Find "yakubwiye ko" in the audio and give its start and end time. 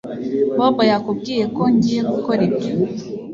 0.91-1.63